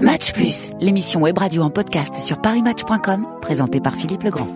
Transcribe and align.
Match 0.00 0.32
Plus, 0.34 0.72
l'émission 0.78 1.22
web 1.22 1.38
radio 1.38 1.62
en 1.62 1.70
podcast 1.70 2.16
sur 2.16 2.38
parismatch.com, 2.40 3.26
présentée 3.40 3.80
par 3.80 3.94
Philippe 3.94 4.24
Legrand. 4.24 4.48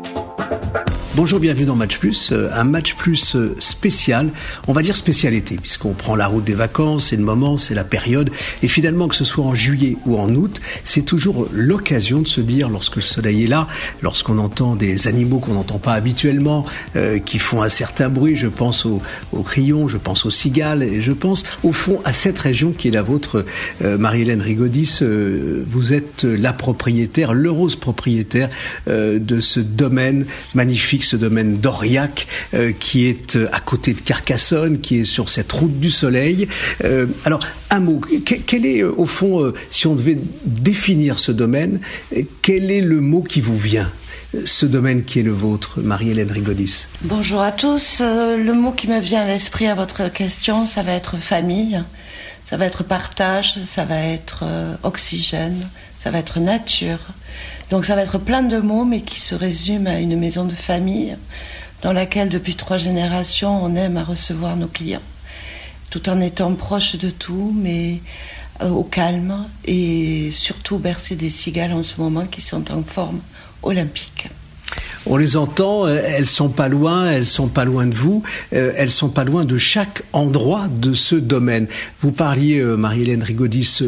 Bonjour, 1.16 1.40
bienvenue 1.40 1.66
dans 1.66 1.74
Match 1.74 1.98
Plus, 1.98 2.30
euh, 2.30 2.48
un 2.54 2.62
Match 2.62 2.94
Plus 2.94 3.34
euh, 3.34 3.56
spécial, 3.58 4.30
on 4.68 4.72
va 4.72 4.80
dire 4.80 4.96
spécialité, 4.96 5.56
puisqu'on 5.56 5.92
prend 5.92 6.14
la 6.14 6.28
route 6.28 6.44
des 6.44 6.54
vacances, 6.54 7.08
c'est 7.08 7.16
le 7.16 7.24
moment, 7.24 7.58
c'est 7.58 7.74
la 7.74 7.82
période, 7.82 8.30
et 8.62 8.68
finalement 8.68 9.08
que 9.08 9.16
ce 9.16 9.24
soit 9.24 9.44
en 9.44 9.52
juillet 9.52 9.96
ou 10.06 10.16
en 10.18 10.32
août, 10.34 10.60
c'est 10.84 11.04
toujours 11.04 11.48
l'occasion 11.52 12.20
de 12.20 12.28
se 12.28 12.40
dire, 12.40 12.68
lorsque 12.68 12.94
le 12.94 13.02
soleil 13.02 13.44
est 13.44 13.48
là, 13.48 13.66
lorsqu'on 14.02 14.38
entend 14.38 14.76
des 14.76 15.08
animaux 15.08 15.40
qu'on 15.40 15.54
n'entend 15.54 15.78
pas 15.78 15.94
habituellement, 15.94 16.64
euh, 16.94 17.18
qui 17.18 17.40
font 17.40 17.60
un 17.60 17.68
certain 17.68 18.08
bruit, 18.08 18.36
je 18.36 18.46
pense 18.46 18.86
aux, 18.86 19.02
crayons, 19.42 19.88
je 19.88 19.98
pense 19.98 20.24
aux 20.24 20.30
cigales, 20.30 20.84
et 20.84 21.00
je 21.00 21.12
pense 21.12 21.42
au 21.64 21.72
fond 21.72 22.00
à 22.04 22.12
cette 22.12 22.38
région 22.38 22.70
qui 22.70 22.86
est 22.86 22.92
la 22.92 23.02
vôtre, 23.02 23.44
Marie-Hélène 23.82 24.40
Rigodis, 24.40 25.00
vous 25.02 25.92
êtes 25.92 26.24
la 26.24 26.52
propriétaire, 26.52 27.34
l'heureuse 27.34 27.76
propriétaire 27.76 28.48
de 28.86 29.40
ce 29.40 29.60
domaine 29.60 30.24
magnifique 30.54 31.04
ce 31.04 31.16
domaine 31.16 31.58
d'Aurillac, 31.58 32.26
euh, 32.54 32.72
qui 32.78 33.06
est 33.06 33.36
euh, 33.36 33.48
à 33.52 33.60
côté 33.60 33.94
de 33.94 34.00
Carcassonne, 34.00 34.80
qui 34.80 35.00
est 35.00 35.04
sur 35.04 35.30
cette 35.30 35.50
route 35.52 35.78
du 35.78 35.90
soleil. 35.90 36.48
Euh, 36.84 37.06
alors, 37.24 37.40
un 37.70 37.80
mot, 37.80 38.00
quel 38.24 38.66
est 38.66 38.82
au 38.82 39.06
fond, 39.06 39.52
si 39.70 39.86
on 39.86 39.94
devait 39.94 40.18
définir 40.44 41.18
ce 41.18 41.32
domaine, 41.32 41.80
quel 42.42 42.70
est 42.70 42.80
le 42.80 43.00
mot 43.00 43.22
qui 43.22 43.40
vous 43.40 43.56
vient 43.56 43.90
ce 44.44 44.64
domaine 44.64 45.02
qui 45.02 45.18
est 45.18 45.24
le 45.24 45.32
vôtre, 45.32 45.80
Marie-Hélène 45.80 46.30
Rigodis 46.30 46.86
Bonjour 47.02 47.40
à 47.40 47.50
tous. 47.50 48.00
Le 48.00 48.52
mot 48.52 48.70
qui 48.70 48.86
me 48.86 49.00
vient 49.00 49.22
à 49.22 49.26
l'esprit 49.26 49.66
à 49.66 49.74
votre 49.74 50.08
question, 50.08 50.66
ça 50.66 50.82
va 50.82 50.92
être 50.92 51.16
famille, 51.16 51.82
ça 52.44 52.56
va 52.56 52.66
être 52.66 52.84
partage, 52.84 53.54
ça 53.68 53.84
va 53.84 53.98
être 53.98 54.44
oxygène, 54.84 55.68
ça 55.98 56.12
va 56.12 56.18
être 56.18 56.38
nature. 56.38 57.00
Donc 57.70 57.86
ça 57.86 57.94
va 57.94 58.02
être 58.02 58.18
plein 58.18 58.42
de 58.42 58.58
mots, 58.58 58.84
mais 58.84 59.02
qui 59.02 59.20
se 59.20 59.34
résument 59.34 59.90
à 59.90 60.00
une 60.00 60.18
maison 60.18 60.44
de 60.44 60.54
famille 60.54 61.16
dans 61.82 61.92
laquelle 61.92 62.28
depuis 62.28 62.56
trois 62.56 62.78
générations 62.78 63.64
on 63.64 63.74
aime 63.76 63.96
à 63.96 64.04
recevoir 64.04 64.56
nos 64.56 64.66
clients, 64.66 65.02
tout 65.88 66.08
en 66.08 66.20
étant 66.20 66.52
proche 66.54 66.96
de 66.96 67.10
tout, 67.10 67.54
mais 67.56 68.00
euh, 68.60 68.68
au 68.70 68.82
calme 68.82 69.46
et 69.64 70.30
surtout 70.32 70.78
bercé 70.78 71.14
des 71.14 71.30
cigales 71.30 71.72
en 71.72 71.84
ce 71.84 72.00
moment 72.00 72.26
qui 72.26 72.40
sont 72.40 72.72
en 72.72 72.82
forme 72.82 73.20
olympique 73.62 74.28
on 75.06 75.16
les 75.16 75.36
entend, 75.36 75.86
euh, 75.86 76.00
elles 76.04 76.26
sont 76.26 76.48
pas 76.48 76.68
loin, 76.68 77.10
elles 77.10 77.26
sont 77.26 77.48
pas 77.48 77.64
loin 77.64 77.86
de 77.86 77.94
vous, 77.94 78.22
euh, 78.52 78.72
elles 78.76 78.90
sont 78.90 79.08
pas 79.08 79.24
loin 79.24 79.44
de 79.44 79.58
chaque 79.58 80.02
endroit 80.12 80.68
de 80.68 80.94
ce 80.94 81.14
domaine. 81.14 81.66
Vous 82.00 82.12
parliez, 82.12 82.58
euh, 82.58 82.76
Marie-Hélène 82.76 83.22
Rigodis, 83.22 83.80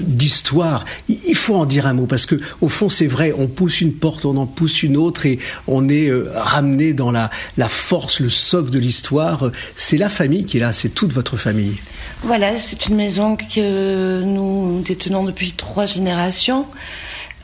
d'histoire. 0.00 0.84
Il 1.08 1.36
faut 1.36 1.54
en 1.54 1.66
dire 1.66 1.86
un 1.86 1.94
mot 1.94 2.06
parce 2.06 2.26
que, 2.26 2.36
au 2.60 2.68
fond, 2.68 2.88
c'est 2.88 3.06
vrai, 3.06 3.32
on 3.36 3.46
pousse 3.46 3.80
une 3.80 3.92
porte, 3.92 4.24
on 4.24 4.36
en 4.36 4.46
pousse 4.46 4.82
une 4.82 4.96
autre 4.96 5.26
et 5.26 5.38
on 5.66 5.88
est 5.88 6.10
ramené 6.34 6.92
dans 6.92 7.10
la, 7.10 7.30
la 7.56 7.68
force, 7.68 8.20
le 8.20 8.30
socle 8.30 8.70
de 8.70 8.78
l'histoire. 8.78 9.50
C'est 9.76 9.96
la 9.96 10.08
famille 10.08 10.44
qui 10.44 10.56
est 10.56 10.60
là, 10.60 10.72
c'est 10.72 10.90
toute 10.90 11.12
votre 11.12 11.36
famille. 11.36 11.76
Voilà, 12.22 12.58
c'est 12.60 12.86
une 12.86 12.96
maison 12.96 13.36
que 13.36 14.22
nous 14.22 14.82
détenons 14.84 15.24
depuis 15.24 15.52
trois 15.52 15.86
générations. 15.86 16.66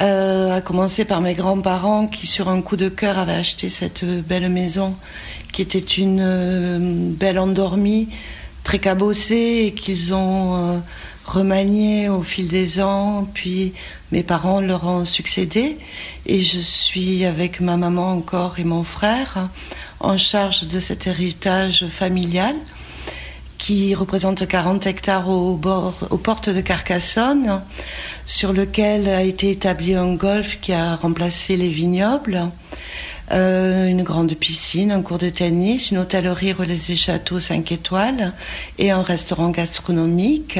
Euh, 0.02 0.56
à 0.56 0.60
commencer 0.60 1.04
par 1.04 1.20
mes 1.20 1.32
grands-parents 1.32 2.08
qui, 2.08 2.26
sur 2.26 2.48
un 2.48 2.60
coup 2.60 2.74
de 2.74 2.88
cœur, 2.88 3.18
avaient 3.18 3.34
acheté 3.34 3.68
cette 3.68 4.04
belle 4.04 4.48
maison 4.50 4.96
qui 5.52 5.62
était 5.62 5.78
une 5.78 6.20
euh, 6.20 6.78
belle 6.80 7.38
endormie, 7.38 8.08
très 8.64 8.80
cabossée 8.80 9.66
et 9.66 9.74
qu'ils 9.74 10.12
ont 10.12 10.56
euh, 10.56 10.78
remaniée 11.24 12.08
au 12.08 12.22
fil 12.22 12.48
des 12.48 12.80
ans. 12.80 13.28
Puis 13.32 13.74
mes 14.10 14.24
parents 14.24 14.60
leur 14.60 14.88
ont 14.88 15.04
succédé 15.04 15.78
et 16.26 16.42
je 16.42 16.58
suis 16.58 17.24
avec 17.24 17.60
ma 17.60 17.76
maman 17.76 18.10
encore 18.10 18.58
et 18.58 18.64
mon 18.64 18.82
frère 18.82 19.50
en 20.00 20.16
charge 20.16 20.66
de 20.66 20.80
cet 20.80 21.06
héritage 21.06 21.86
familial 21.86 22.56
qui 23.62 23.94
représente 23.94 24.44
40 24.44 24.88
hectares 24.88 25.28
au 25.28 25.56
bord, 25.56 25.94
aux 26.10 26.18
portes 26.18 26.48
de 26.48 26.60
Carcassonne, 26.60 27.62
sur 28.26 28.52
lequel 28.52 29.08
a 29.08 29.22
été 29.22 29.50
établi 29.50 29.94
un 29.94 30.14
golf 30.14 30.58
qui 30.60 30.72
a 30.72 30.96
remplacé 30.96 31.56
les 31.56 31.68
vignobles, 31.68 32.50
euh, 33.30 33.86
une 33.86 34.02
grande 34.02 34.34
piscine, 34.34 34.90
un 34.90 35.00
cours 35.00 35.18
de 35.18 35.28
tennis, 35.28 35.92
une 35.92 35.98
hôtellerie 35.98 36.52
relais 36.52 36.90
et 36.90 36.96
châteaux 36.96 37.38
5 37.38 37.70
étoiles 37.70 38.32
et 38.80 38.90
un 38.90 39.02
restaurant 39.02 39.50
gastronomique 39.50 40.58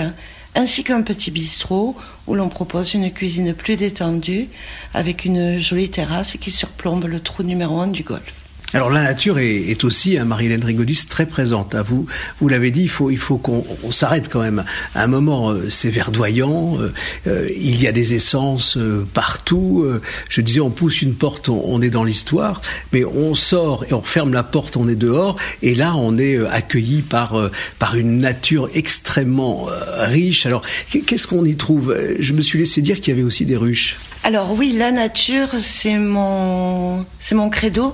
ainsi 0.55 0.85
qu'un 0.85 1.03
petit 1.03 1.33
bistrot 1.33 1.97
où 2.29 2.37
l'on 2.37 2.49
propose 2.49 2.95
une 2.95 3.11
cuisine 3.11 3.53
plus 3.53 3.75
détendue 3.75 4.47
avec 4.95 5.25
une 5.25 5.59
jolie 5.59 5.91
terrasse 5.91 6.37
qui 6.41 6.53
surplombe 6.53 7.07
le 7.07 7.19
trou 7.19 7.43
numéro 7.43 7.81
1 7.81 7.89
du 7.89 8.05
golf. 8.05 8.42
Alors 8.75 8.89
la 8.89 9.03
nature 9.03 9.39
est, 9.39 9.85
aussi, 9.85 10.17
à 10.17 10.23
hein, 10.23 10.25
Marie-Hélène 10.25 10.65
Rigodis, 10.65 11.07
très 11.07 11.27
présente. 11.27 11.75
Vous, 11.75 12.07
vous 12.41 12.49
l'avez 12.49 12.71
dit, 12.71 12.83
il 12.83 12.89
faut, 12.89 13.11
il 13.11 13.19
faut 13.19 13.37
qu'on 13.37 13.91
s'arrête 13.91 14.31
quand 14.31 14.41
même. 14.41 14.65
À 14.95 15.03
un 15.03 15.07
moment, 15.09 15.51
euh, 15.51 15.69
c'est 15.69 15.91
verdoyant. 15.91 16.79
Euh, 16.81 16.91
euh, 17.27 17.51
il 17.55 17.83
y 17.83 17.87
a 17.87 17.93
des 17.93 18.15
essences 18.15 18.79
partout. 19.13 19.87
je 20.31 20.41
disais, 20.41 20.61
on 20.61 20.71
pousse 20.71 21.03
une 21.03 21.15
porte, 21.15 21.51
on, 21.51 21.83
est 21.83 21.91
dans 21.91 22.05
l'histoire, 22.05 22.63
mais 22.95 23.05
on 23.05 23.35
sort 23.35 23.85
et 23.91 23.93
on 23.93 24.03
ferme 24.03 24.33
la 24.33 24.43
porte, 24.43 24.79
on 24.79 24.89
est 24.89 24.95
dehors. 24.95 25.37
Et 25.61 25.75
là, 25.75 25.95
on 25.95 26.17
est 26.17 26.39
accueilli 26.47 27.03
par 27.03 27.51
par 27.79 27.97
une 27.97 28.21
nature 28.21 28.71
extrêmement 28.75 29.69
riche. 29.99 30.47
Alors, 30.47 30.63
qu'est-ce 31.07 31.27
qu'on 31.27 31.45
y 31.45 31.57
trouve? 31.57 31.95
Je 32.19 32.33
me 32.33 32.41
suis 32.41 32.59
laissé 32.59 32.81
dire 32.81 33.01
qu'il 33.01 33.13
y 33.13 33.13
avait 33.13 33.27
aussi 33.27 33.45
des 33.45 33.57
ruches. 33.57 33.99
Alors 34.25 34.53
oui, 34.53 34.71
la 34.71 34.93
nature, 34.93 35.49
c'est 35.59 35.99
mon, 35.99 37.05
c'est 37.19 37.35
mon 37.35 37.51
credo. 37.51 37.93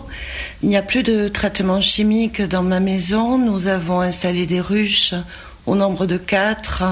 Il 0.63 0.69
n'y 0.69 0.77
a 0.77 0.83
plus 0.83 1.03
de 1.03 1.27
traitement 1.29 1.81
chimique 1.81 2.43
dans 2.43 2.63
ma 2.63 2.81
maison. 2.81 3.39
Nous 3.39 3.67
avons 3.67 4.03
installé 4.03 4.45
des 4.45 4.61
ruches 4.61 5.15
au 5.69 5.77
nombre 5.77 6.07
de 6.07 6.17
quatre 6.17 6.83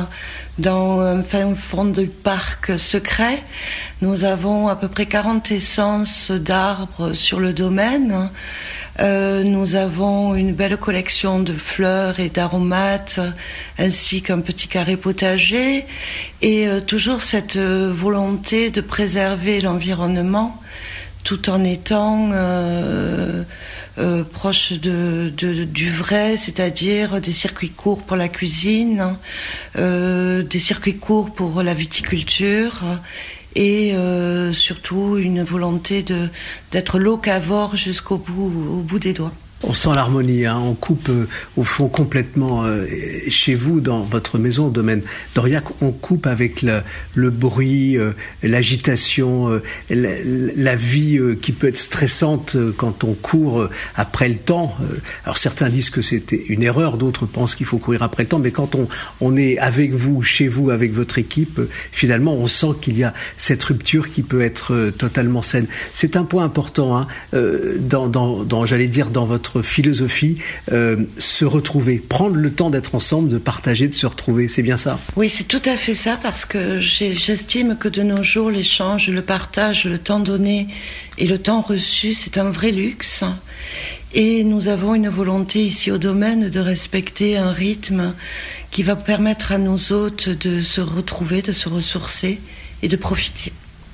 dans 0.59 1.01
un 1.01 1.23
fond 1.55 1.87
du 1.87 2.07
parc 2.09 2.79
secret. 2.79 3.43
Nous 4.03 4.25
avons 4.25 4.69
à 4.69 4.77
peu 4.77 4.89
près 4.89 5.07
40 5.07 5.51
essences 5.51 6.31
d'arbres 6.31 7.15
sur 7.15 7.41
le 7.41 7.55
domaine. 7.55 8.29
Euh, 9.01 9.45
nous 9.45 9.77
avons 9.77 10.35
une 10.35 10.53
belle 10.53 10.77
collection 10.77 11.41
de 11.41 11.53
fleurs 11.53 12.21
et 12.21 12.29
d'aromates, 12.29 13.21
ainsi 13.79 14.21
qu'un 14.21 14.41
petit 14.41 14.69
carré 14.69 14.97
potager, 14.99 15.87
et 16.43 16.69
euh, 16.69 16.81
toujours 16.81 17.23
cette 17.23 17.57
euh, 17.57 17.91
volonté 17.95 18.71
de 18.71 18.83
préserver 18.83 19.61
l'environnement 19.61 20.61
tout 21.27 21.51
en 21.51 21.63
étant 21.65 22.31
proche 24.33 24.73
de, 24.73 25.31
du 25.31 25.91
vrai, 25.91 26.37
c'est-à-dire 26.37 27.21
des 27.21 27.33
circuits 27.33 27.71
courts 27.71 28.03
pour 28.03 28.17
la 28.17 28.29
cuisine, 28.29 29.17
des 29.75 30.61
circuits 30.61 30.97
courts 30.97 31.35
pour 31.35 31.63
la 31.63 31.75
viticulture 31.75 32.81
et 33.57 33.95
euh, 33.95 34.53
surtout 34.53 35.17
une 35.17 35.43
volonté 35.43 36.05
d'être 36.71 36.99
locavore 36.99 37.75
jusqu'au 37.75 38.19
bout, 38.19 38.53
au 38.71 38.83
bout 38.83 38.99
des 38.99 39.15
doigts. 39.15 39.33
On 39.63 39.73
sent 39.73 39.89
l'harmonie, 39.95 40.45
hein. 40.45 40.59
on 40.59 40.75
coupe 40.75 41.09
euh, 41.09 41.27
au 41.57 41.65
fond 41.65 41.89
complètement 41.89 42.65
euh, 42.65 42.85
chez 43.31 43.55
vous, 43.55 43.81
dans 43.81 44.01
votre 44.01 44.37
maison, 44.37 44.67
au 44.67 44.71
domaine 44.71 45.01
d'Aurillac, 45.35 45.65
on 45.81 45.93
coupe 45.93 46.27
avec 46.27 46.63
le, 46.63 47.31
bruit, 47.31 47.97
euh, 47.97 48.13
l'agitation, 48.43 49.61
la, 49.89 50.11
la, 50.23 50.77
vie 50.77 51.19
qui 51.41 51.53
peut 51.53 51.69
être 51.69 51.79
stressante 51.79 52.55
quand 52.77 53.03
on 53.03 53.15
court 53.15 53.69
après 53.95 54.29
le 54.29 54.37
temps. 54.37 54.77
Alors 55.25 55.39
certains 55.39 55.71
disent 55.71 55.89
que 55.89 56.03
c'était 56.03 56.45
une 56.49 56.63
erreur, 56.63 56.99
d'autres 56.99 57.25
pensent 57.25 57.55
qu'il 57.55 57.67
faut 57.67 57.79
courir 57.79 58.03
après 58.03 58.25
le 58.25 58.29
temps, 58.29 58.39
mais 58.39 58.51
quand 58.51 58.75
on, 58.75 58.89
on 59.23 59.37
est 59.37 59.57
avec 59.59 59.95
vous, 59.95 60.23
chez 60.23 60.49
vous, 60.49 60.69
avec 60.71 60.93
votre 60.93 61.19
équipe, 61.19 61.61
finalement 61.93 62.35
on 62.35 62.47
sent 62.47 62.75
qu'il 62.83 62.99
y 62.99 63.05
a 63.05 63.15
cette 63.39 63.65
rupture 63.65 64.13
qui 64.13 64.23
peut 64.23 64.43
être 64.43 64.91
totalement 64.99 65.41
saine. 65.41 65.67
C'est 65.95 66.17
un 66.17 66.25
point 66.25 66.45
important, 66.45 66.99
hein, 66.99 67.07
dans, 67.33 68.09
dans, 68.09 68.45
dans 68.45 68.67
j'allais 68.67 68.89
dire, 68.89 69.09
dans 69.09 69.25
votre 69.25 69.46
philosophie, 69.63 70.39
euh, 70.73 70.97
se 71.19 71.45
retrouver, 71.45 71.99
prendre 71.99 72.37
le 72.37 72.53
temps 72.53 72.71
d'être 72.71 72.95
ensemble, 72.95 73.29
de 73.29 73.39
partager, 73.39 73.89
de 73.89 73.95
se 73.95 74.07
retrouver. 74.07 74.49
C'est 74.49 74.63
bien 74.63 74.77
ça 74.77 74.99
Oui, 75.17 75.29
c'est 75.29 75.45
tout 75.45 75.63
à 75.65 75.77
fait 75.77 75.95
ça 75.95 76.19
parce 76.23 76.45
que 76.45 76.81
j'estime 76.81 77.77
que 77.79 77.89
de 77.89 78.03
nos 78.03 78.23
jours, 78.23 78.51
l'échange, 78.51 79.09
le 79.09 79.23
partage, 79.23 79.85
le 79.85 79.99
temps 79.99 80.21
donné 80.21 80.69
et 81.19 81.27
le 81.27 81.39
temps 81.39 81.61
reçu, 81.61 82.15
c'est 82.15 82.39
un 82.39 82.51
vrai 82.51 82.71
luxe. 82.71 83.25
Et 84.15 84.45
nous 84.45 84.69
avons 84.69 84.95
une 84.95 85.09
volonté 85.09 85.65
ici 85.65 85.91
au 85.91 85.99
domaine 85.99 86.49
de 86.49 86.61
respecter 86.61 87.37
un 87.37 87.53
rythme 87.53 88.15
qui 88.71 88.83
va 88.83 88.97
permettre 88.97 89.53
à 89.53 89.59
nos 89.59 89.93
hôtes 89.93 90.29
de 90.29 90.63
se 90.63 90.81
retrouver, 90.81 91.43
de 91.43 91.53
se 91.53 91.69
ressourcer 91.69 92.39
et 92.83 92.89
de 92.89 92.97
profiter. 92.97 93.53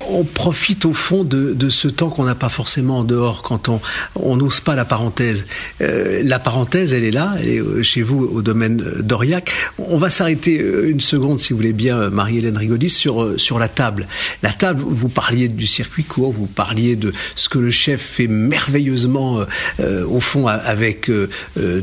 On 0.09 0.23
profite 0.23 0.85
au 0.85 0.93
fond 0.93 1.23
de, 1.23 1.69
ce 1.69 1.87
temps 1.87 2.09
qu'on 2.09 2.23
n'a 2.23 2.35
pas 2.35 2.49
forcément 2.49 2.99
en 2.99 3.03
dehors 3.03 3.41
quand 3.41 3.69
on 4.15 4.35
n'ose 4.35 4.59
pas 4.59 4.75
la 4.75 4.85
parenthèse. 4.85 5.45
Euh, 5.81 6.21
la 6.23 6.39
parenthèse, 6.39 6.93
elle 6.93 7.03
est 7.03 7.11
là, 7.11 7.35
elle 7.39 7.49
est 7.49 7.59
euh, 7.59 7.83
chez 7.83 8.01
vous 8.01 8.23
au 8.25 8.41
domaine 8.41 8.77
d'Aurillac. 8.99 9.51
On 9.77 9.97
va 9.97 10.09
s'arrêter 10.09 10.61
euh, 10.61 10.89
une 10.89 11.01
seconde, 11.01 11.39
si 11.39 11.53
vous 11.53 11.57
voulez 11.57 11.73
bien, 11.73 12.09
Marie-Hélène 12.09 12.57
Rigodis, 12.57 12.89
sur, 12.89 13.59
la 13.59 13.67
table. 13.67 14.07
La 14.41 14.51
table, 14.51 14.83
vous 14.85 15.09
parliez 15.09 15.47
du 15.47 15.67
circuit 15.67 16.03
court, 16.03 16.31
vous 16.31 16.47
parliez 16.47 16.95
de 16.95 17.13
ce 17.35 17.49
que 17.49 17.59
le 17.59 17.71
chef 17.71 18.01
fait 18.01 18.27
merveilleusement, 18.27 19.45
au 19.79 20.19
fond, 20.19 20.47
avec 20.47 21.09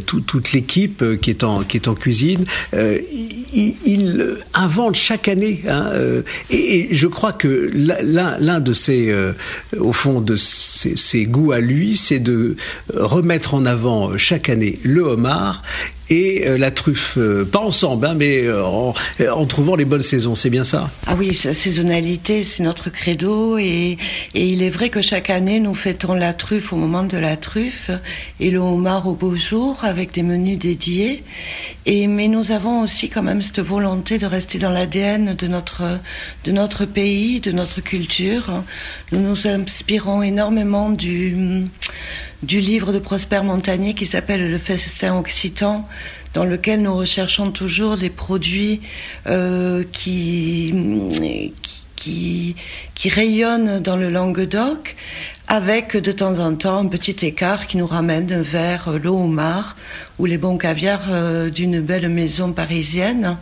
toute 0.06 0.52
l'équipe 0.52 1.05
qui, 1.20 1.31
est 1.31 1.44
en, 1.44 1.94
cuisine. 1.94 2.44
Il, 3.52 4.37
invente 4.55 4.96
chaque 4.96 5.28
année. 5.28 5.62
Hein, 5.69 5.90
et, 6.50 6.93
et, 6.93 6.96
je 6.96 7.06
crois 7.06 7.32
que 7.32 7.70
l'un 8.11 8.61
de 8.61 8.73
ses, 8.73 9.15
au 9.79 9.93
fond, 9.93 10.21
de 10.21 10.37
ses, 10.37 10.97
ses 10.97 11.27
goûts 11.27 11.53
à 11.53 11.61
lui, 11.61 11.97
c'est 11.97 12.21
de 12.21 12.57
remettre 12.95 13.55
en 13.55 13.65
avant 13.65 14.17
chaque 14.19 14.49
année 14.49 14.79
le 14.83 15.03
homard 15.03 15.62
et 16.11 16.47
euh, 16.47 16.59
la 16.59 16.73
truffe, 16.73 17.17
euh, 17.17 17.45
pas 17.45 17.61
ensemble, 17.61 18.05
hein, 18.05 18.15
mais 18.17 18.43
euh, 18.45 18.65
en, 18.65 19.47
trouvant 19.47 19.77
les 19.77 19.85
bonnes 19.85 20.03
saisons. 20.03 20.35
C'est 20.35 20.51
bien 20.51 20.65
ça? 20.65 20.91
Ah 21.07 21.15
oui, 21.17 21.39
la 21.45 21.55
saisonnalité, 21.55 22.45
c'est 22.45 22.65
notre 22.65 22.91
credo. 22.91 23.59
Et, 23.59 23.97
et, 24.35 24.47
il 24.49 24.62
est 24.62 24.71
vrai 24.71 24.91
que 24.91 25.01
chaque 25.01 25.31
année, 25.31 25.61
nous 25.61 25.75
fêtons 25.75 26.15
la 26.15 26.35
truffe 26.35 26.73
au 26.73 26.77
moment 26.77 27.05
de 27.05 27.17
la 27.17 27.37
truffe 27.37 27.91
et 28.41 28.51
le 28.51 28.59
homard 28.59 29.07
au 29.07 29.12
beau 29.12 29.37
jour 29.37 29.79
avec 29.85 30.12
des 30.12 30.25
menus 30.25 30.59
dédiés. 30.59 31.23
Et, 31.87 32.09
mais 32.09 32.27
nous 32.27 32.51
avons 32.51 32.83
aussi 32.83 33.09
quand 33.09 33.23
même 33.23 33.41
cette 33.41 33.61
volonté 33.61 34.19
de 34.19 34.27
rester 34.27 34.59
dans 34.59 34.71
l'ADN 34.71 35.35
de 35.35 35.47
notre, 35.47 36.01
de 36.45 36.53
notre 36.53 36.87
pays, 36.87 37.41
de 37.41 37.53
notre 37.53 37.81
culture. 37.81 38.65
Nous 39.13 39.21
nous 39.21 39.47
inspirons 39.47 40.23
énormément 40.23 40.91
du 40.91 41.69
du 42.43 42.61
livre 42.61 42.93
de 42.93 42.99
Prosper 42.99 43.43
Montagnier 43.43 43.95
qui 43.95 44.07
s'appelle 44.07 44.51
Le 44.51 44.59
Festin 44.59 45.19
Occitan, 45.19 45.87
dans 46.35 46.45
lequel 46.45 46.83
nous 46.83 46.95
recherchons 46.95 47.51
toujours 47.51 47.97
des 47.97 48.11
produits 48.11 48.81
euh, 49.27 49.85
qui, 49.93 50.75
qui, 51.97 52.57
qui 52.95 53.09
rayonnent 53.09 53.81
dans 53.81 53.97
le 53.97 54.09
Languedoc, 54.09 54.97
avec 55.50 55.97
de 55.97 56.12
temps 56.12 56.38
en 56.38 56.55
temps 56.55 56.79
un 56.79 56.87
petit 56.87 57.26
écart 57.26 57.67
qui 57.67 57.76
nous 57.76 57.87
ramène 57.88 58.41
vers 58.41 58.93
le 58.93 59.08
homard 59.08 59.76
ou 60.20 60.26
les 60.26 60.38
bons 60.38 60.56
caviars 60.56 61.08
euh, 61.11 61.50
d'une 61.50 61.81
belle 61.81 62.08
maison 62.08 62.52
parisienne. 62.52 63.37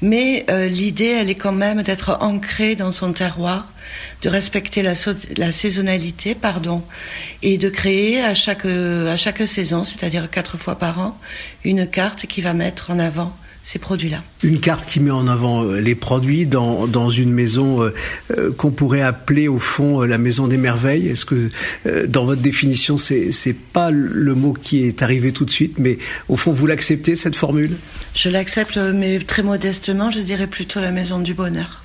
Mais 0.00 0.46
euh, 0.50 0.68
l'idée, 0.68 1.16
elle 1.20 1.30
est 1.30 1.34
quand 1.34 1.52
même 1.52 1.82
d'être 1.82 2.16
ancrée 2.20 2.76
dans 2.76 2.92
son 2.92 3.12
terroir, 3.12 3.72
de 4.22 4.28
respecter 4.28 4.82
la, 4.82 4.92
la, 5.36 5.50
saisonnalité, 5.50 6.36
pardon, 6.36 6.84
et 7.42 7.58
de 7.58 7.68
créer 7.68 8.22
à 8.22 8.34
chaque, 8.34 8.64
à 8.64 9.16
chaque 9.16 9.48
saison, 9.48 9.82
c'est-à-dire 9.82 10.30
quatre 10.30 10.58
fois 10.58 10.78
par 10.78 11.00
an, 11.00 11.18
une 11.64 11.88
carte 11.88 12.26
qui 12.26 12.40
va 12.40 12.52
mettre 12.52 12.92
en 12.92 13.00
avant 13.00 13.36
ces 13.68 13.78
produits-là. 13.78 14.22
Une 14.42 14.60
carte 14.60 14.88
qui 14.88 14.98
met 14.98 15.10
en 15.10 15.28
avant 15.28 15.62
euh, 15.62 15.78
les 15.78 15.94
produits 15.94 16.46
dans, 16.46 16.86
dans 16.86 17.10
une 17.10 17.30
maison 17.30 17.82
euh, 17.82 17.92
euh, 18.30 18.50
qu'on 18.50 18.70
pourrait 18.70 19.02
appeler 19.02 19.46
au 19.46 19.58
fond 19.58 20.00
la 20.00 20.16
maison 20.16 20.46
des 20.46 20.56
merveilles. 20.56 21.08
Est-ce 21.08 21.26
que 21.26 21.50
dans 22.06 22.24
votre 22.24 22.40
définition, 22.40 22.96
c'est 22.96 23.30
c'est 23.30 23.52
pas 23.52 23.90
le 23.90 24.34
mot 24.34 24.54
qui 24.54 24.84
est 24.84 25.02
arrivé 25.02 25.32
tout 25.32 25.44
de 25.44 25.50
suite, 25.50 25.78
mais 25.78 25.98
au 26.30 26.36
fond, 26.36 26.50
vous 26.50 26.66
l'acceptez 26.66 27.14
cette 27.14 27.36
formule? 27.36 27.76
Je 28.14 28.30
l'accepte, 28.30 28.78
mais 28.78 29.18
très 29.18 29.42
modestement, 29.42 30.10
je 30.10 30.20
dirais 30.20 30.46
plutôt 30.46 30.80
la 30.80 30.90
maison 30.90 31.18
du 31.18 31.34
bonheur 31.34 31.82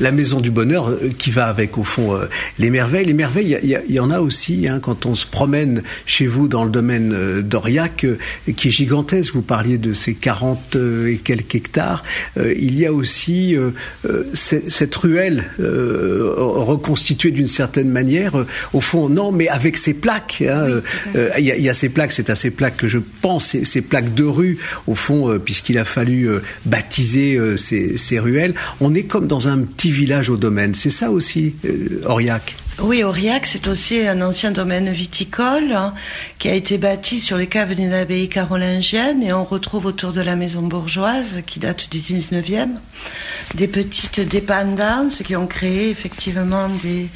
la 0.00 0.12
maison 0.12 0.40
du 0.40 0.50
bonheur 0.50 0.88
euh, 0.88 1.10
qui 1.16 1.30
va 1.30 1.46
avec 1.46 1.78
au 1.78 1.84
fond 1.84 2.14
euh, 2.14 2.28
les 2.58 2.70
merveilles. 2.70 3.06
Les 3.06 3.12
merveilles, 3.12 3.58
il 3.62 3.94
y, 3.94 4.00
en 4.00 4.10
a 4.10 4.20
aussi 4.20 4.66
hein, 4.68 4.80
quand 4.80 5.06
on 5.06 5.14
se 5.14 5.26
promène 5.26 5.82
chez 6.04 6.26
vous 6.26 6.48
dans 6.48 6.64
le 6.64 6.70
domaine 6.70 7.12
euh, 7.14 7.42
d'Aurillac, 7.42 8.06
qui 8.56 8.68
est 8.68 8.70
gigantesque. 8.70 9.34
Vous 9.34 9.42
parliez 9.42 9.78
de 9.78 9.92
ces 9.92 10.14
40 10.14 10.76
et 11.08 11.18
quelques 11.18 11.54
hectares. 11.54 12.02
il 12.36 12.78
y 12.78 12.86
a 12.86 12.92
aussi 12.92 13.56
cette, 14.34 14.94
ruelle 14.94 15.50
reconstituée 15.58 17.30
d'une 17.30 17.46
certaine 17.46 17.90
manière. 17.90 18.44
au 18.72 18.80
fond, 18.80 19.08
non, 19.08 19.32
mais 19.32 19.48
avec 19.48 19.76
ces 19.76 19.94
plaques. 19.94 20.42
Hein, 20.46 20.80
il, 21.38 21.44
y 21.44 21.68
a, 21.68 21.74
ces 21.74 21.88
plaques, 21.88 22.12
c'est 22.12 22.30
à 22.30 22.34
ces 22.34 22.50
plaques 22.50 22.76
que 22.76 22.88
je 22.88 22.98
pense, 23.20 23.46
ces, 23.46 23.64
ces 23.64 23.82
plaques 23.82 24.14
de 24.14 24.24
rue, 24.24 24.58
au 24.86 24.94
fond, 24.94 25.38
puisqu'il 25.38 25.78
a 25.78 25.84
fallu 25.84 26.28
baptiser 26.64 27.38
ces, 27.56 27.96
ces 27.96 28.18
ruelles. 28.18 28.54
On 28.80 28.94
est 28.94 29.04
comme 29.04 29.26
dans 29.26 29.48
un 29.48 29.55
un 29.56 29.62
petit 29.62 29.90
village 29.90 30.30
au 30.30 30.36
domaine. 30.36 30.74
C'est 30.74 30.90
ça 30.90 31.10
aussi, 31.10 31.54
euh, 31.64 32.02
Aurillac 32.06 32.56
oui, 32.78 33.02
Aurillac, 33.02 33.46
c'est 33.46 33.68
aussi 33.68 34.06
un 34.06 34.20
ancien 34.20 34.50
domaine 34.50 34.92
viticole 34.92 35.72
hein, 35.72 35.94
qui 36.38 36.50
a 36.50 36.54
été 36.54 36.76
bâti 36.76 37.20
sur 37.20 37.38
les 37.38 37.46
caves 37.46 37.74
d'une 37.74 37.94
abbaye 37.94 38.28
carolingienne 38.28 39.22
et 39.22 39.32
on 39.32 39.44
retrouve 39.44 39.86
autour 39.86 40.12
de 40.12 40.20
la 40.20 40.36
maison 40.36 40.60
bourgeoise 40.60 41.40
qui 41.46 41.58
date 41.58 41.88
du 41.90 42.00
19e 42.00 42.68
des 43.54 43.66
petites 43.66 44.20
dépendances 44.20 45.22
qui 45.22 45.36
ont 45.36 45.46
créé 45.46 45.88
effectivement 45.88 46.68
des, 46.82 47.08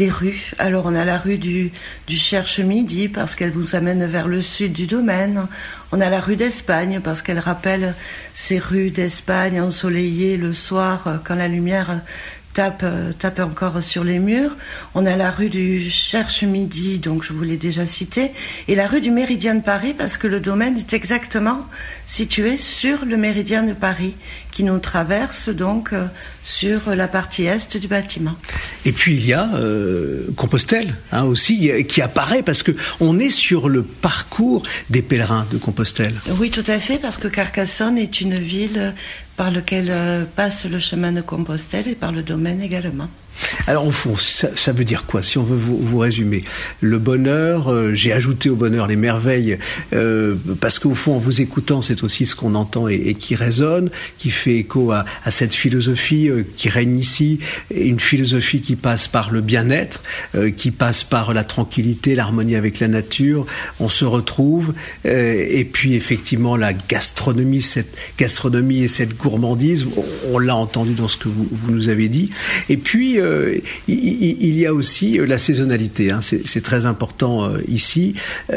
des 0.00 0.08
rues. 0.08 0.52
Alors 0.58 0.86
on 0.86 0.94
a 0.94 1.04
la 1.04 1.18
rue 1.18 1.36
du, 1.36 1.72
du 2.06 2.16
Cherche-Midi 2.16 3.08
parce 3.08 3.34
qu'elle 3.34 3.50
vous 3.50 3.76
amène 3.76 4.06
vers 4.06 4.28
le 4.28 4.40
sud 4.40 4.72
du 4.72 4.86
domaine. 4.86 5.46
On 5.92 6.00
a 6.00 6.08
la 6.08 6.20
rue 6.20 6.36
d'Espagne 6.36 7.00
parce 7.04 7.20
qu'elle 7.20 7.38
rappelle 7.38 7.94
ces 8.32 8.58
rues 8.58 8.90
d'Espagne 8.90 9.60
ensoleillées 9.60 10.38
le 10.38 10.54
soir 10.54 11.06
euh, 11.06 11.16
quand 11.22 11.34
la 11.34 11.48
lumière 11.48 12.00
tape, 12.54 12.80
euh, 12.82 13.12
tape 13.12 13.40
encore 13.40 13.82
sur 13.82 14.02
les 14.02 14.18
murs. 14.18 14.56
On 14.94 15.04
a 15.04 15.16
la 15.16 15.30
rue 15.30 15.50
du 15.50 15.90
Cherche-Midi, 15.90 16.98
donc 16.98 17.22
je 17.22 17.34
vous 17.34 17.42
l'ai 17.42 17.58
déjà 17.58 17.84
cité, 17.84 18.32
et 18.68 18.74
la 18.74 18.86
rue 18.86 19.02
du 19.02 19.10
Méridien 19.10 19.54
de 19.54 19.62
Paris, 19.62 19.94
parce 19.96 20.16
que 20.16 20.26
le 20.26 20.40
domaine 20.40 20.76
est 20.78 20.92
exactement 20.94 21.66
situé 22.06 22.56
sur 22.56 23.04
le 23.04 23.16
Méridien 23.18 23.62
de 23.62 23.72
Paris, 23.74 24.14
qui 24.50 24.64
nous 24.64 24.78
traverse 24.78 25.48
donc 25.48 25.92
euh, 25.92 26.06
sur 26.42 26.94
la 26.94 27.08
partie 27.08 27.44
est 27.44 27.76
du 27.76 27.88
bâtiment. 27.88 28.34
Et 28.84 28.92
puis 28.92 29.14
il 29.14 29.26
y 29.26 29.32
a 29.32 29.54
euh, 29.54 30.26
Compostelle 30.36 30.94
hein, 31.12 31.24
aussi, 31.24 31.70
qui 31.88 32.02
apparaît, 32.02 32.42
parce 32.42 32.62
que 32.62 32.72
on 33.00 33.18
est 33.18 33.30
sur 33.30 33.68
le 33.68 33.82
parcours 33.82 34.62
des 34.88 35.02
pèlerins 35.02 35.46
de 35.50 35.58
Compostelle. 35.58 36.14
Oui, 36.38 36.50
tout 36.50 36.64
à 36.66 36.78
fait, 36.78 36.98
parce 36.98 37.16
que 37.16 37.28
Carcassonne 37.28 37.98
est 37.98 38.20
une 38.20 38.36
ville 38.36 38.94
par 39.36 39.50
lequel 39.50 39.88
euh, 39.90 40.24
passe 40.36 40.66
le 40.66 40.78
chemin 40.78 41.12
de 41.12 41.22
Compostelle 41.22 41.88
et 41.88 41.94
par 41.94 42.12
le 42.12 42.22
domaine 42.22 42.60
également. 42.60 43.08
Alors 43.66 43.86
au 43.86 43.90
fond, 43.90 44.16
ça, 44.16 44.72
veut 44.72 44.84
dire 44.84 45.04
quoi 45.06 45.22
Si 45.22 45.38
on 45.38 45.42
veut 45.42 45.56
vous, 45.56 45.98
résumer, 45.98 46.42
le 46.80 46.98
bonheur, 46.98 47.68
euh, 47.68 47.94
j'ai 47.94 48.12
ajouté 48.12 48.50
au 48.50 48.56
bonheur 48.56 48.86
les 48.86 48.96
merveilles, 48.96 49.58
euh, 49.92 50.34
parce 50.60 50.78
qu'au 50.78 50.94
fond, 50.94 51.14
en 51.14 51.18
vous 51.18 51.40
écoutant, 51.40 51.82
c'est 51.82 52.02
aussi 52.02 52.26
ce 52.26 52.34
qu'on 52.34 52.54
entend 52.54 52.88
et, 52.88 53.14
qui 53.14 53.34
résonne, 53.34 53.90
qui 54.18 54.30
fait 54.30 54.56
écho 54.56 54.92
à, 54.92 55.04
cette 55.30 55.54
philosophie 55.54 56.28
euh, 56.28 56.44
qui 56.56 56.68
règne 56.68 56.98
ici, 56.98 57.38
une 57.74 58.00
philosophie 58.00 58.60
qui 58.60 58.76
passe 58.76 59.08
par 59.08 59.30
le 59.30 59.40
bien-être, 59.40 60.02
qui 60.56 60.70
passe 60.70 61.04
par 61.04 61.34
la 61.34 61.44
tranquillité, 61.44 62.14
l'harmonie 62.14 62.56
avec 62.56 62.80
la 62.80 62.88
nature. 62.88 63.46
On 63.78 63.88
se 63.88 64.04
retrouve, 64.04 64.74
et 65.04 65.68
puis 65.70 65.94
effectivement 65.94 66.56
la 66.56 66.72
gastronomie, 66.72 67.62
cette 67.62 67.94
gastronomie 68.18 68.82
et 68.82 68.88
cette 68.88 69.16
gourmandise, 69.16 69.86
on, 70.30 70.38
l'a 70.38 70.56
entendu 70.56 70.94
dans 70.94 71.08
ce 71.08 71.16
que 71.16 71.28
vous, 71.28 71.46
vous 71.50 71.70
nous 71.70 71.88
avez 71.88 72.08
dit, 72.08 72.30
et 72.68 72.76
puis 72.76 73.18
euh, 73.30 73.58
il, 73.88 74.58
y 74.58 74.66
a 74.66 74.74
aussi 74.74 75.18
euh, 75.18 75.26
la 75.26 75.38
saisonnalité. 75.38 76.12
Hein, 76.12 76.20
c'est 76.22 76.62
très 76.62 76.86
important 76.86 77.44
euh, 77.44 77.58
ici. 77.68 78.14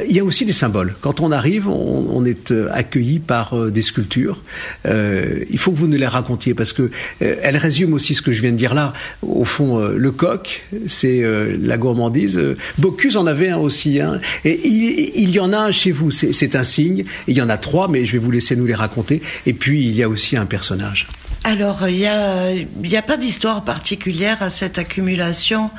il 0.07 0.15
y 0.15 0.19
a 0.19 0.23
aussi 0.23 0.45
les 0.45 0.53
symboles. 0.53 0.95
Quand 1.01 1.21
on 1.21 1.31
arrive, 1.31 1.67
on, 1.67 2.23
est 2.25 2.53
accueilli 2.71 3.19
par 3.19 3.53
des 3.69 3.81
sculptures. 3.81 4.41
il 4.85 5.57
faut 5.57 5.71
que 5.71 5.77
vous 5.77 5.87
nous 5.87 5.97
les 5.97 6.07
racontiez 6.07 6.53
parce 6.53 6.71
que 6.71 6.89
elles 7.19 7.57
résument 7.57 7.95
aussi 7.95 8.15
ce 8.15 8.21
que 8.21 8.31
je 8.31 8.41
viens 8.41 8.51
de 8.51 8.57
dire 8.57 8.73
là. 8.73 8.93
Au 9.21 9.43
fond, 9.43 9.77
le 9.79 10.11
coq, 10.11 10.63
c'est 10.87 11.21
la 11.61 11.77
gourmandise. 11.77 12.39
Bocuse 12.77 13.17
en 13.17 13.27
avait 13.27 13.49
un 13.49 13.57
aussi. 13.57 13.99
Hein, 13.99 14.21
et 14.45 14.65
il, 14.65 15.29
y 15.31 15.39
en 15.39 15.51
a 15.51 15.57
un 15.57 15.71
chez 15.71 15.91
vous. 15.91 16.11
C'est 16.11 16.55
un 16.55 16.63
signe. 16.63 17.03
il 17.27 17.35
y 17.35 17.41
en 17.41 17.49
a 17.49 17.57
trois, 17.57 17.89
mais 17.89 18.05
je 18.05 18.13
vais 18.13 18.19
vous 18.19 18.31
laisser 18.31 18.55
nous 18.55 18.65
les 18.65 18.75
raconter. 18.75 19.21
Et 19.45 19.53
puis 19.53 19.85
il 19.85 19.95
y 19.95 20.03
a 20.03 20.07
aussi 20.07 20.37
un 20.37 20.45
personnage. 20.45 21.07
Alors, 21.45 21.89
il 21.89 22.05
a, 22.05 22.51
a 22.51 23.01
pas 23.01 23.17
d'histoire 23.17 23.65
particulière 23.65 24.41
à 24.41 24.49
cette 24.49 24.77
accumulation 24.77 25.71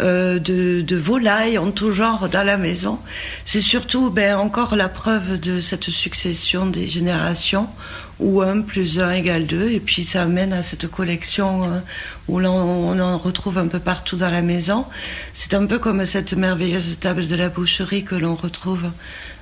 euh, 0.00 0.38
de, 0.38 0.82
de, 0.82 0.96
volailles 0.96 1.56
en 1.56 1.70
tout 1.70 1.90
genre 1.90 2.28
dans 2.28 2.44
la 2.44 2.58
maison. 2.58 2.98
C'est 3.46 3.62
surtout 3.62 4.10
ben, 4.10 4.36
encore 4.36 4.76
la 4.76 4.90
preuve 4.90 5.40
de 5.40 5.58
cette 5.58 5.84
succession 5.84 6.66
des 6.66 6.86
générations 6.86 7.66
où 8.18 8.42
1 8.42 8.60
plus 8.60 9.00
1 9.00 9.10
égale 9.12 9.46
2, 9.46 9.70
et 9.70 9.80
puis 9.80 10.04
ça 10.04 10.22
amène 10.22 10.52
à 10.52 10.62
cette 10.62 10.86
collection 10.86 11.64
euh, 11.64 11.78
où 12.28 12.38
l'on 12.38 12.54
on 12.54 12.98
en 13.00 13.16
retrouve 13.16 13.56
un 13.56 13.68
peu 13.68 13.78
partout 13.78 14.16
dans 14.16 14.30
la 14.30 14.42
maison. 14.42 14.84
C'est 15.32 15.54
un 15.54 15.64
peu 15.64 15.78
comme 15.78 16.04
cette 16.04 16.34
merveilleuse 16.34 16.98
table 16.98 17.26
de 17.26 17.36
la 17.36 17.48
boucherie 17.48 18.04
que 18.04 18.14
l'on 18.14 18.34
retrouve 18.34 18.90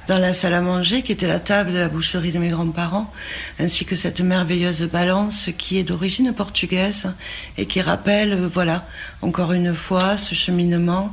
dans 0.08 0.18
la 0.18 0.32
salle 0.32 0.54
à 0.54 0.60
manger, 0.60 1.02
qui 1.02 1.12
était 1.12 1.26
la 1.26 1.40
table 1.40 1.72
de 1.72 1.78
la 1.78 1.88
boucherie 1.88 2.32
de 2.32 2.38
mes 2.38 2.48
grands-parents, 2.48 3.10
ainsi 3.58 3.84
que 3.84 3.96
cette 3.96 4.20
merveilleuse 4.20 4.82
balance 4.82 5.50
qui 5.56 5.78
est 5.78 5.84
d'origine 5.84 6.32
portugaise 6.32 7.08
et 7.56 7.66
qui 7.66 7.80
rappelle, 7.80 8.32
euh, 8.32 8.48
voilà, 8.52 8.86
encore 9.22 9.52
une 9.52 9.74
fois, 9.74 10.16
ce 10.16 10.34
cheminement 10.34 11.12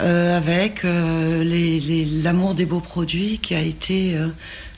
euh, 0.00 0.36
avec 0.36 0.84
euh, 0.84 1.42
l'amour 2.22 2.54
des 2.54 2.66
beaux 2.66 2.80
produits 2.80 3.38
qui 3.42 3.54
a 3.54 3.60
été 3.60 4.16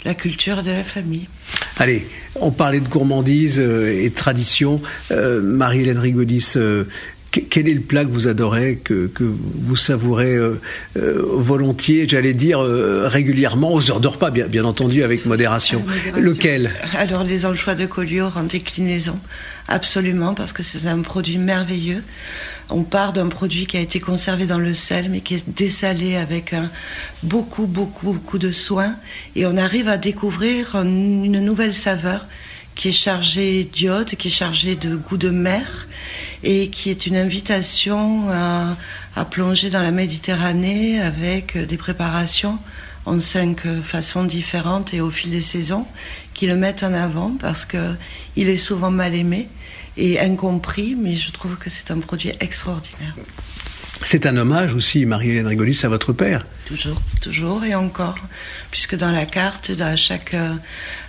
la 0.05 0.15
culture 0.15 0.63
de 0.63 0.71
la 0.71 0.83
famille. 0.83 1.29
Allez, 1.77 2.07
on 2.37 2.51
parlait 2.51 2.81
de 2.81 2.89
gourmandise 2.89 3.59
et 3.59 4.09
de 4.09 4.15
tradition. 4.15 4.81
Marie-Hélène 5.11 5.99
Rigodis, 5.99 6.57
quel 7.31 7.69
est 7.69 7.75
le 7.75 7.81
plat 7.81 8.05
que 8.05 8.11
vous 8.11 8.27
adorez, 8.27 8.81
que, 8.83 9.07
que 9.07 9.25
vous 9.25 9.77
savourez 9.77 10.35
euh, 10.35 10.61
euh, 10.97 11.23
volontiers, 11.23 12.09
j'allais 12.09 12.35
dire 12.35 12.61
euh, 12.61 13.07
régulièrement, 13.07 13.73
aux 13.73 13.91
heures 13.91 14.01
de 14.01 14.09
repas, 14.09 14.31
bien, 14.31 14.47
bien 14.47 14.65
entendu, 14.65 15.05
avec 15.05 15.27
modération. 15.27 15.85
Lequel? 16.17 16.73
Alors 16.97 17.23
les 17.25 17.47
anchois 17.47 17.75
de 17.75 17.87
Collioure 17.87 18.37
en 18.37 18.43
déclinaison, 18.43 19.19
absolument, 19.69 20.35
parce 20.35 20.53
que 20.53 20.63
c'est 20.63 20.87
un 20.87 21.03
produit 21.03 21.39
merveilleux. 21.39 22.03
On 22.69 22.83
part 22.83 23.13
d'un 23.13 23.29
produit 23.29 23.67
qui 23.67 23.77
a 23.77 23.81
été 23.81 24.01
conservé 24.01 24.47
dans 24.47 24.59
le 24.59 24.75
sel, 24.75 25.09
mais 25.11 25.21
qui 25.21 25.35
est 25.35 25.49
dessalé 25.57 26.17
avec 26.17 26.53
un, 26.53 26.71
beaucoup, 27.23 27.67
beaucoup, 27.67 28.13
beaucoup 28.13 28.39
de 28.39 28.51
soin, 28.51 28.97
et 29.37 29.47
on 29.47 29.57
arrive 29.57 29.89
à 29.89 29.99
découvrir 29.99 30.75
une 30.75 31.41
nouvelle 31.41 31.75
saveur 31.75 32.27
qui 32.75 32.89
est 32.89 32.93
chargée 32.93 33.65
d'iode, 33.65 34.11
qui 34.11 34.29
est 34.29 34.31
chargée 34.31 34.77
de 34.77 34.97
goût 34.97 35.17
de 35.17 35.31
mer 35.31 35.87
et 36.43 36.69
qui 36.69 36.91
est 36.91 37.07
une 37.07 37.17
invitation 37.17 38.31
à, 38.31 38.77
plonger 39.31 39.69
dans 39.69 39.83
la 39.83 39.91
Méditerranée 39.91 41.01
avec 41.01 41.59
des 41.59 41.77
préparations 41.77 42.59
en 43.05 43.21
cinq 43.21 43.67
façons 43.83 44.25
différentes 44.25 44.95
et 44.95 45.01
au 45.03 45.11
fil 45.11 45.31
des 45.31 45.43
saisons 45.43 45.87
qui 46.33 46.47
le 46.47 46.57
mettent 46.57 46.83
en 46.83 46.95
avant 46.95 47.33
parce 47.39 47.67
que 47.67 47.95
il 48.37 48.49
est 48.49 48.57
souvent 48.57 48.91
mal 48.91 49.15
aimé 49.15 49.49
et 49.99 50.19
incompris, 50.19 50.97
mais 50.99 51.17
je 51.17 51.31
trouve 51.33 51.57
que 51.57 51.69
c'est 51.69 51.91
un 51.91 51.99
produit 51.99 52.33
extraordinaire. 52.41 53.15
C'est 54.05 54.27
un 54.27 54.37
hommage 54.37 54.75
aussi, 54.75 55.05
Marie-Hélène 55.05 55.47
Rigolis, 55.47 55.81
à 55.85 55.89
votre 55.89 56.13
père. 56.13 56.47
Toujours, 56.67 57.01
toujours 57.21 57.65
et 57.65 57.75
encore, 57.75 58.19
puisque 58.71 58.97
dans 58.97 59.11
la 59.11 59.27
carte, 59.27 59.73
à 59.81 59.97
chaque, 59.97 60.35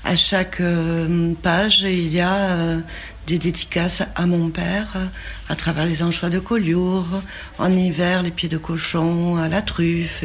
à 0.03 0.15
chaque 0.15 0.59
euh, 0.59 1.33
page, 1.41 1.81
il 1.81 2.11
y 2.11 2.19
a 2.19 2.33
euh, 2.33 2.79
des 3.31 3.39
dédicaces 3.39 4.03
à 4.15 4.25
mon 4.25 4.49
père 4.49 4.97
à 5.51 5.55
travers 5.55 5.85
les 5.85 6.01
anchois 6.01 6.29
de 6.29 6.39
Collioure, 6.39 7.21
en 7.59 7.71
hiver 7.73 8.23
les 8.23 8.31
pieds 8.31 8.47
de 8.47 8.57
cochon 8.57 9.35
à 9.35 9.49
la 9.49 9.61
truffe, 9.61 10.23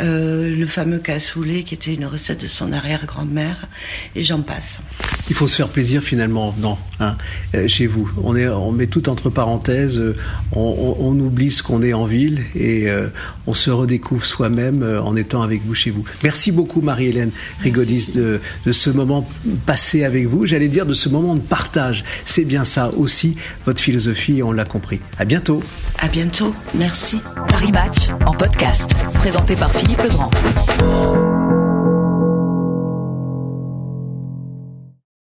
euh, 0.00 0.52
le 0.52 0.66
fameux 0.66 0.98
cassoulet 0.98 1.62
qui 1.62 1.74
était 1.74 1.94
une 1.94 2.06
recette 2.06 2.40
de 2.40 2.48
son 2.48 2.72
arrière-grand-mère, 2.72 3.68
et 4.16 4.24
j'en 4.24 4.40
passe. 4.40 4.80
Il 5.30 5.36
faut 5.36 5.46
se 5.46 5.54
faire 5.54 5.68
plaisir 5.68 6.02
finalement 6.02 6.48
en 6.48 6.50
venant 6.50 6.78
hein, 6.98 7.16
euh, 7.54 7.68
chez 7.68 7.86
vous. 7.86 8.10
On, 8.24 8.34
est, 8.34 8.48
on 8.48 8.72
met 8.72 8.88
tout 8.88 9.08
entre 9.08 9.30
parenthèses, 9.30 9.98
euh, 9.98 10.16
on, 10.50 11.16
oublie 11.20 11.52
ce 11.52 11.62
qu'on 11.62 11.82
est 11.82 11.92
en 11.92 12.04
ville 12.04 12.42
et 12.56 12.88
on 13.46 13.54
se 13.54 13.70
redécouvre 13.70 14.24
soi-même 14.24 14.84
en 15.02 15.16
étant 15.16 15.42
avec 15.42 15.62
vous 15.64 15.74
chez 15.74 15.90
vous. 15.90 16.04
Merci 16.22 16.52
beaucoup 16.52 16.80
Marie-Hélène 16.80 17.30
Rigodis 17.60 18.10
de, 18.14 18.40
de 18.64 18.72
ce 18.72 18.90
moment 18.90 19.28
passé 19.66 20.04
avec 20.04 20.26
vous, 20.26 20.46
j'allais 20.46 20.68
dire 20.68 20.86
de 20.86 20.94
ce 20.94 21.08
moment 21.08 21.34
de 21.34 21.40
partage. 21.40 22.04
C'est 22.28 22.44
bien 22.44 22.66
ça 22.66 22.90
aussi, 22.94 23.36
votre 23.64 23.80
philosophie, 23.80 24.42
on 24.42 24.52
l'a 24.52 24.66
compris. 24.66 25.00
À 25.18 25.24
bientôt. 25.24 25.62
À 25.98 26.08
bientôt. 26.08 26.52
Merci. 26.74 27.22
Paris 27.48 27.72
Match 27.72 28.10
en 28.26 28.32
podcast, 28.32 28.90
présenté 29.14 29.56
par 29.56 29.72
Philippe 29.72 30.02
Legrand. 30.02 30.30